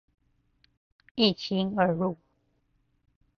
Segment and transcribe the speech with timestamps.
[1.13, 2.17] 一心二路